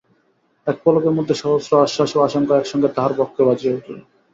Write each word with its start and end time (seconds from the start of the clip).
এক 0.67 0.77
পলকের 0.83 1.13
মধ্যে 1.17 1.35
সহস্র 1.35 1.71
আশ্বাস 1.81 2.11
ও 2.15 2.27
আশঙ্কা 2.27 2.53
একসঙ্গে 2.57 2.89
তাহার 2.95 3.13
বক্ষে 3.19 3.41
বাজিয়া 3.47 3.73
উঠিল। 3.77 3.97